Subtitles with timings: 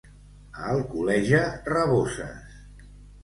[0.61, 1.41] A Alcoleja,
[1.73, 2.57] raboses.